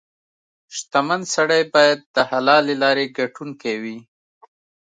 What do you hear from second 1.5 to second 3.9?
باید د حلالې لارې ګټونکې